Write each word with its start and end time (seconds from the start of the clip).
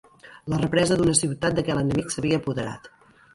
La 0.53 0.57
represa 0.61 0.97
d'una 1.01 1.13
ciutat 1.19 1.59
de 1.59 1.65
què 1.67 1.77
l'enemic 1.81 2.11
s'havia 2.15 2.41
apoderat. 2.43 2.91